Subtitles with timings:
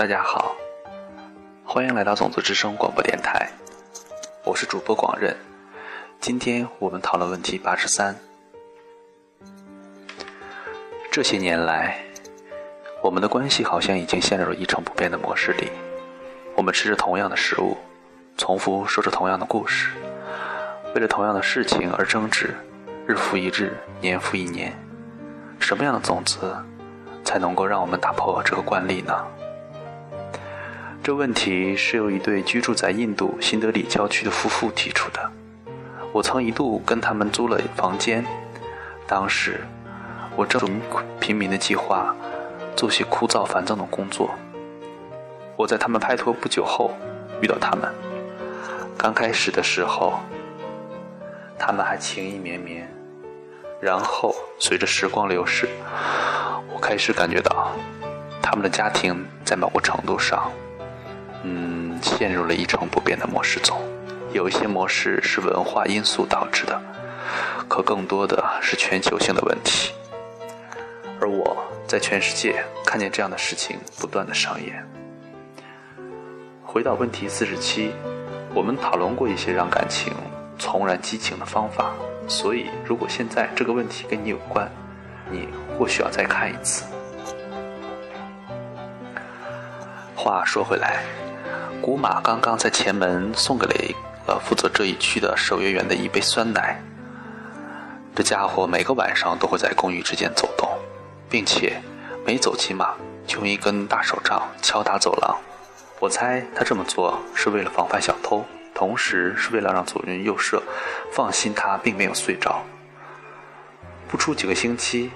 [0.00, 0.56] 大家好，
[1.62, 3.50] 欢迎来到种子之声广播电台，
[4.46, 5.36] 我是主播广任。
[6.18, 8.16] 今天我们讨论问题八十三。
[11.12, 12.02] 这些年来，
[13.02, 15.70] 我们的关系好像已经陷入了一成不变的模式里。
[16.56, 17.76] 我们吃着同样的食物，
[18.38, 19.90] 重复说着同样的故事，
[20.94, 22.54] 为了同样的事情而争执，
[23.06, 24.72] 日复一日，年复一年。
[25.58, 26.56] 什么样的种子
[27.22, 29.26] 才能够让我们打破这个惯例呢？
[31.02, 35.30] 这问题是由一对居住在印度新德里郊区的夫妇提出的。
[36.12, 38.24] 我曾一度跟他们租了房间，
[39.06, 39.60] 当时。
[40.36, 40.80] 我正
[41.18, 42.14] 平民的计划，
[42.76, 44.30] 做些枯燥繁重的工作。
[45.56, 46.92] 我在他们拍拖不久后
[47.42, 47.92] 遇到他们。
[48.96, 50.20] 刚开始的时候，
[51.58, 52.88] 他们还情意绵绵。
[53.80, 55.68] 然后随着时光流逝，
[56.72, 57.72] 我开始感觉到，
[58.40, 60.50] 他们的家庭在某个程度上，
[61.42, 63.76] 嗯，陷入了一成不变的模式中。
[64.32, 66.80] 有一些模式是文化因素导致的，
[67.68, 69.92] 可更多的是全球性的问题。
[71.20, 74.86] 而我在全世界看见这样的事情不断的上演。
[76.62, 77.92] 回到问题四十七，
[78.54, 80.12] 我们讨论过一些让感情
[80.56, 81.92] 重燃激情的方法，
[82.28, 84.70] 所以如果现在这个问题跟你有关，
[85.30, 86.84] 你或许要再看一次。
[90.14, 91.02] 话说回来，
[91.80, 93.94] 古马刚刚在前门送给
[94.26, 96.80] 了负责这一区的守夜员的一杯酸奶。
[98.14, 100.68] 这家伙每个晚上都会在公寓之间走动。
[101.30, 101.80] 并且
[102.26, 105.38] 每走几码就用一根大手杖敲打走廊。
[106.00, 110.60] 我猜他这么做是为了防范小偷，同时是为了让左邻右舍
[111.12, 112.62] 放心他并没有睡着。
[114.08, 115.12] 不出几个星期，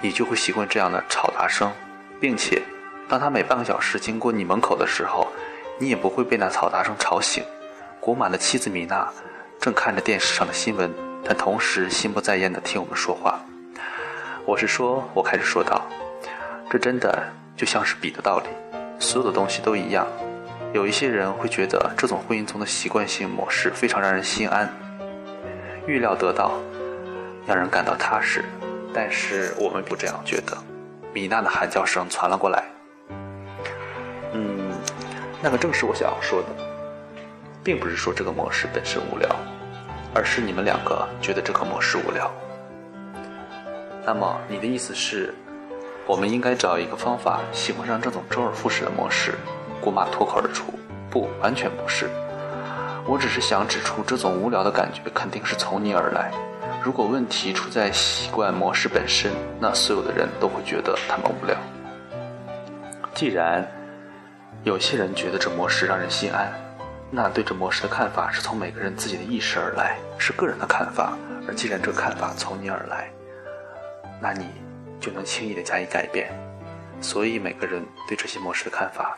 [0.00, 1.70] 你就会习惯这样的吵杂声，
[2.20, 2.60] 并且
[3.08, 5.28] 当他每半个小时经过你门口的时候，
[5.78, 7.44] 你也不会被那嘈杂声吵醒。
[8.00, 9.08] 古马的妻子米娜
[9.60, 10.92] 正看着电视上的新闻，
[11.24, 13.40] 但同时心不在焉地听我们说话。
[14.44, 15.86] 我是说，我开始说道
[16.70, 17.22] ：“这真的
[17.56, 18.48] 就像是比的道理，
[18.98, 20.06] 所有的东西都一样。
[20.72, 24.68] 有一些人会觉得这种婚姻中的习惯性模式非常让人心安，
[25.86, 26.52] 预料得到，
[27.46, 28.44] 让人感到踏实。
[28.92, 30.56] 但是我们不这样觉得。”
[31.12, 32.62] 米娜的喊叫声传了过来。
[34.34, 34.67] 嗯，
[35.40, 36.48] 那个正是我想要说的，
[37.62, 39.28] 并不是说这个模式本身无聊，
[40.14, 42.30] 而是你们两个觉得这个模式无聊。
[44.04, 45.34] 那么你的意思是，
[46.06, 49.34] 我们应该找一个方法喜欢上这种周而复始的模式？
[49.80, 50.72] 姑妈脱口而出
[51.08, 52.10] ：“不，完全不是。
[53.06, 56.32] 我只是想指出，这种无聊的感觉肯定是从你而来。
[56.82, 61.56] 如果问题出在习惯模式本身，那所有的人都会觉得他们无聊。
[63.14, 63.66] 既然
[64.64, 66.52] 有些人觉得这模式让人心安，
[67.10, 71.16] 那对这模式的看法是从每个人自己的意识而来，是个人的看法。
[71.46, 73.10] 而既然这看法从你而来，
[74.20, 74.46] 那你
[75.00, 76.30] 就能轻易的加以改变，
[77.00, 79.16] 所以每个人对这些模式的看法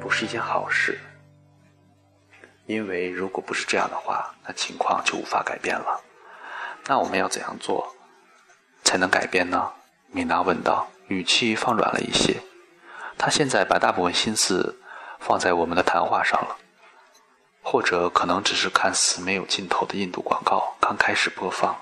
[0.00, 0.98] 不是一件好事，
[2.66, 6.00] 因为如果不是这样的话，那情况就无法改变了。
[6.86, 7.94] 那我们要怎样做
[8.82, 9.70] 才能改变呢？
[10.10, 12.36] 米娜问道，语气放软了一些。
[13.16, 14.76] 他现在把大部分心思
[15.18, 16.56] 放在我们的谈话上了，
[17.62, 21.74] 或者可能只是看似没有尽头的印度广告刚开始播放。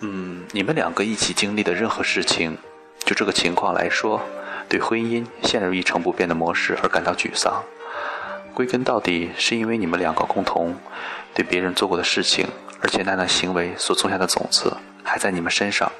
[0.00, 2.58] 嗯，你们两个一起经历的任何事情，
[3.06, 4.20] 就这个情况来说，
[4.68, 7.64] 对婚姻陷入一成不变的模式而感到沮丧，
[8.52, 10.76] 归根到底是因为你们两个共同
[11.32, 12.46] 对别人做过的事情，
[12.82, 15.90] 而且那样行为所种下的种子还在你们身上。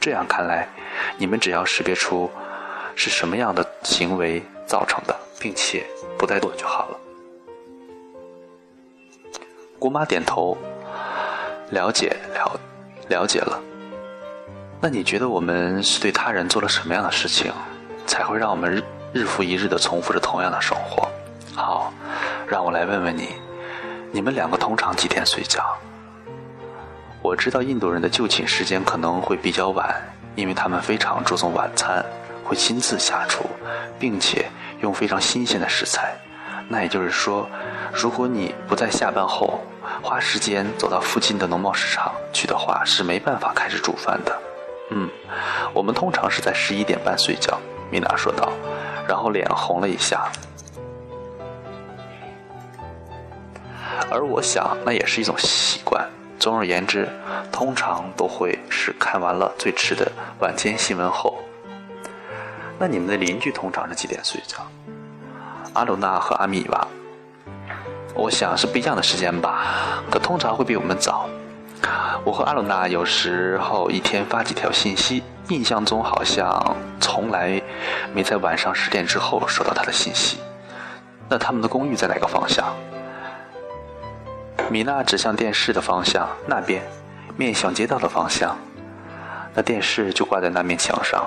[0.00, 0.68] 这样看来，
[1.16, 2.30] 你们只要识别出
[2.94, 5.86] 是什么样的行为造成的，并且
[6.18, 6.98] 不再做就好了。
[9.78, 10.56] 姑妈点头，
[11.70, 12.60] 了解了。
[13.08, 13.58] 了解了，
[14.82, 17.50] 那你觉得我们是对他人做了什么样的事情，
[18.06, 18.82] 才会让我们日
[19.14, 21.08] 日复一日的重复着同样的生活？
[21.54, 21.90] 好，
[22.46, 23.30] 让我来问问你，
[24.12, 25.64] 你们两个通常几点睡觉？
[27.22, 29.94] 我知道印度人的就寝时间可能会比较晚，
[30.34, 32.04] 因为他们非常注重晚餐，
[32.44, 33.44] 会亲自下厨，
[33.98, 34.46] 并且
[34.80, 36.14] 用非常新鲜的食材。
[36.68, 37.48] 那也就是说，
[37.92, 39.60] 如果你不在下班后。
[40.02, 44.38] 花时间走到附近的农贸市场去的话，是没办法开始煮饭的。
[44.90, 45.08] 嗯，
[45.72, 47.58] 我们通常是在十一点半睡觉。
[47.90, 48.52] 米娜说道，
[49.08, 50.30] 然后脸红了一下。
[54.10, 56.06] 而我想，那也是一种习惯。
[56.48, 57.06] 总而言之，
[57.52, 60.10] 通常都会是看完了最迟的
[60.40, 61.36] 晚间新闻后。
[62.78, 64.66] 那你们的邻居通常是几点睡觉？
[65.74, 66.88] 阿鲁娜和阿米吧，
[68.14, 71.28] 我想是不一样的时间吧，可通常会比我们早。
[72.24, 77.60] 我和阿鲁娜有时候一天发几条信息，印象中好像从来
[78.14, 80.38] 没在晚上十点之后收到她的信息。
[81.28, 82.74] 那他们的公寓在哪个方向？
[84.70, 86.82] 米娜指向电视的方向，那边，
[87.36, 88.56] 面向街道的方向。
[89.54, 91.26] 那电视就挂在那面墙上，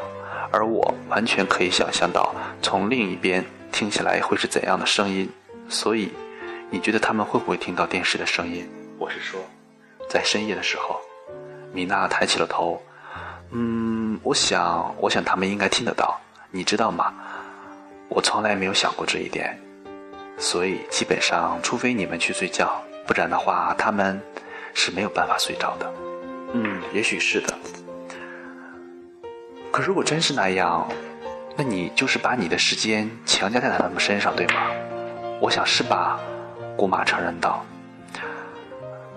[0.51, 5.27] 而我完全可以想象到从另一边听起来会是怎样的声音。
[5.67, 6.11] 所以，
[6.69, 8.69] 你觉得他们会不会听到电视的声音？
[8.99, 9.39] 我是说，
[10.07, 11.01] 在深夜的时候。
[11.73, 12.81] 米娜抬起了头。
[13.51, 16.19] 嗯，我想，我想他们应该听得到。
[16.51, 17.13] 你知道吗？
[18.07, 19.59] 我从来没有想过这一点。
[20.37, 22.81] 所以，基本上，除非你们去睡觉。
[23.05, 24.21] 不然的话，他们
[24.73, 25.93] 是没有办法睡着的。
[26.53, 27.57] 嗯，也许是的。
[29.71, 30.87] 可如果真是那样，
[31.55, 34.67] 那你就是把你的时间强加在他们身上，对吗？
[35.39, 36.19] 我想是吧。
[36.77, 37.65] 姑妈承认道。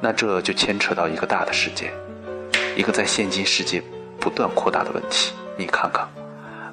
[0.00, 1.92] 那这就牵扯到一个大的事件，
[2.76, 3.82] 一个在现今世界
[4.20, 5.32] 不断扩大的问题。
[5.56, 6.06] 你看看，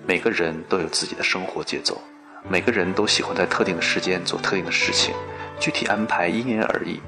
[0.06, 2.02] 每个人都有自己的生活节奏，
[2.50, 5.14] 每个人都喜欢在特定的时间做特定的事情。
[5.60, 7.00] 具体安排因人而异，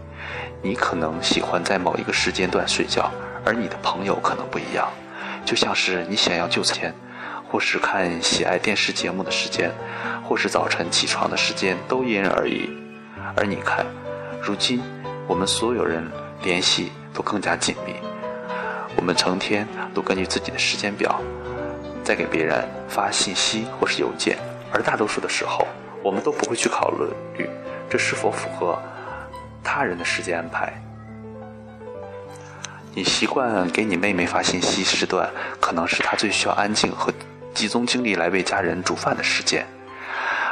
[0.62, 3.12] 你可能喜欢在某一个时间段睡觉，
[3.44, 4.88] 而你的朋友可能不一样。
[5.44, 6.94] 就像是你想要就餐，
[7.50, 9.72] 或是看喜爱电视节目的时间，
[10.24, 12.70] 或是早晨起床的时间，都因人而异。
[13.36, 13.86] 而你看，
[14.40, 14.82] 如今
[15.28, 16.08] 我们所有人
[16.44, 17.96] 联系都更加紧密，
[18.96, 21.20] 我们成天都根据自己的时间表，
[22.04, 24.38] 在给别人发信息或是邮件，
[24.74, 25.68] 而大多数的时候，
[26.04, 26.92] 我们都不会去考
[27.38, 27.48] 虑。
[27.90, 28.82] 这是否符合
[29.64, 30.74] 他人的时间安排？
[32.96, 35.30] 你习惯给你妹妹发信息时段，
[35.60, 37.14] 可能是她最需要安静和
[37.54, 39.66] 集中精力来为家人煮饭的时间，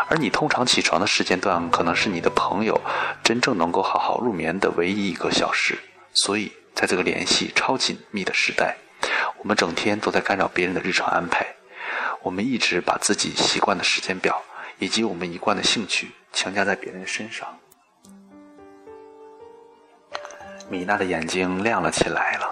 [0.08, 2.80] 而你通常起床的时间段，可能是你的朋友
[3.24, 5.78] 真正能够好好入眠的唯一一个小时。
[6.14, 8.76] 所以，在这个联系超紧密的时代，
[9.40, 11.46] 我们整天都在干扰别人的日常安排，
[12.24, 14.42] 我们一直把自己习惯的时间表。
[14.80, 17.48] 以及我们一贯的兴趣强加在别人身上。
[20.72, 22.50] 米娜的眼睛亮了起来了。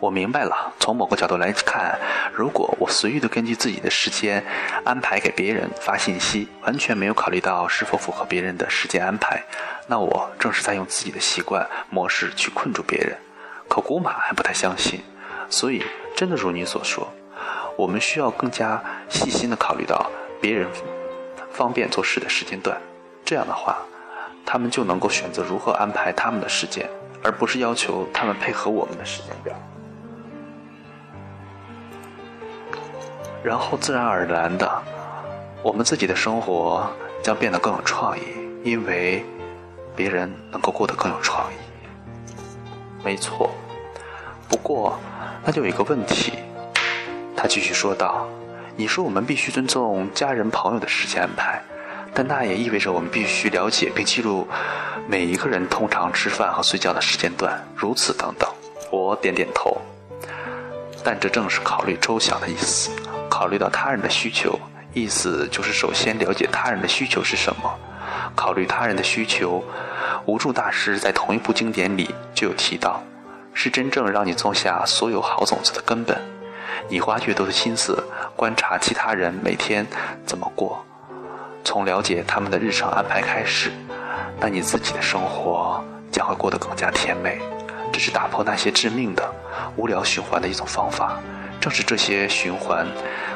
[0.00, 1.96] 我明白了，从某个角度来看，
[2.32, 4.44] 如果我随意的根据自己的时间
[4.84, 9.40] 安排给别人发信息，完全没有考虑到是否符合别人的时间安排，
[9.86, 13.16] 那我正是在用自己的习惯模式去困住别人。
[13.68, 15.04] 可古马还不太相信，
[15.48, 15.84] 所以
[16.16, 17.08] 真的如你所说，
[17.80, 20.68] 我们需要更加细心的考虑到别人。
[21.50, 22.78] 方便做事的时间段，
[23.24, 23.78] 这样的话，
[24.44, 26.88] 他们就能够选择如何安排他们的时间，
[27.24, 29.54] 而不是要求他们配合我们的时间表。
[33.42, 34.70] 然后自然而然的，
[35.62, 36.86] 我们自己的生活
[37.22, 38.22] 将变得更有创意，
[38.62, 39.24] 因为
[39.96, 41.56] 别人能够过得更有创意。
[43.02, 43.50] 没错，
[44.48, 44.98] 不过
[45.42, 46.34] 那就有一个问题，
[47.40, 48.28] 他继续说道。
[48.76, 51.58] 你说我们必须尊重家人朋友的时间安排，
[52.12, 54.46] 但那也意味着我们必须了解并记录
[55.08, 58.46] 每一个人通常吃饭和睡觉的时间段，如此等等。
[58.90, 59.80] 我点点头。
[61.02, 62.90] 但这正是考虑周详的意思，
[63.30, 64.60] 考虑到他人的需求，
[64.92, 67.74] 意思就是首先了解他人的需求是什么，
[68.36, 69.64] 考虑他人的需求。
[70.26, 73.02] 无助大师在同一部经典里就有提到，
[73.54, 76.20] 是真正让你种下所有好种子的根本。
[76.90, 78.02] 你花越多的心思
[78.34, 79.86] 观察其他人每天
[80.26, 80.84] 怎么过，
[81.62, 83.70] 从了解他们的日常安排开始，
[84.40, 87.40] 那你自己的生活将会过得更加甜美。
[87.92, 89.24] 这是打破那些致命的
[89.76, 91.16] 无聊循环的一种方法。
[91.60, 92.84] 正是这些循环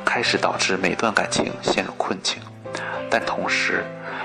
[0.04, 2.42] 开始导致每段感情陷入困境，
[3.08, 3.84] 但同时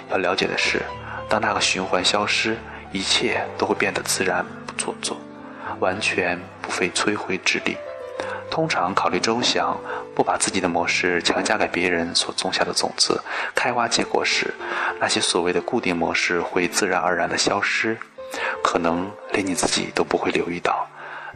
[0.09, 0.81] 要了解的是，
[1.27, 2.57] 当那个循环消失，
[2.91, 5.17] 一切都会变得自然不做作，
[5.79, 7.77] 完全不费吹灰之力。
[8.49, 9.77] 通常考虑周详，
[10.15, 13.21] 不把自己的模式强加给别人所种下的种子
[13.55, 14.53] 开花结果时，
[14.99, 17.97] 那些所谓的固定模式会自然而然的消失，
[18.63, 20.87] 可能连你自己都不会留意到。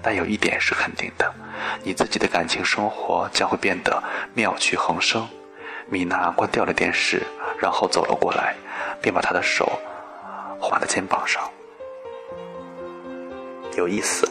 [0.02, 1.34] 但有一点是肯定的，
[1.84, 4.04] 你自己的感情生活将会变得
[4.34, 5.26] 妙趣横生。
[5.88, 7.22] 米娜关掉了电视，
[7.60, 8.56] 然后走了过来，
[9.02, 9.80] 并把她的手
[10.60, 11.50] 划在肩膀上。
[13.78, 14.30] 有意思。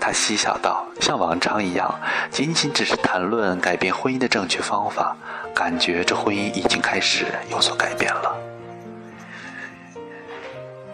[0.00, 1.92] 他嬉笑道：“像往常一样，
[2.30, 5.16] 仅仅只是谈论改变婚姻的正确方法，
[5.54, 8.36] 感觉这婚姻已经开始有所改变了。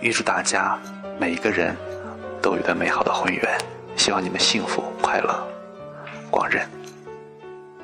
[0.01, 0.79] 预祝大家
[1.19, 1.77] 每一个人
[2.43, 3.59] 都有一段美好的婚缘。
[3.97, 5.47] 希望你们幸福快乐，
[6.31, 6.74] 广仁。